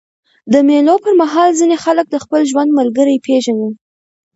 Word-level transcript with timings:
د 0.53 0.55
مېلو 0.67 0.95
پر 1.03 1.13
مهال 1.21 1.49
ځيني 1.59 1.77
خلک 1.83 2.05
د 2.11 2.15
خپل 2.23 2.41
ژوند 2.51 2.69
ملګری 2.79 3.17
پېژني. 3.25 3.69